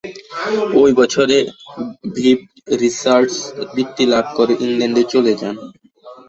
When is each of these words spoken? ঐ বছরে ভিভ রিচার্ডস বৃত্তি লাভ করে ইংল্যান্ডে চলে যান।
ঐ 0.75 0.83
বছরে 0.99 1.37
ভিভ 2.15 2.37
রিচার্ডস 2.81 3.35
বৃত্তি 3.73 4.03
লাভ 4.13 4.25
করে 4.37 4.53
ইংল্যান্ডে 4.65 5.03
চলে 5.13 5.33
যান। 5.41 5.55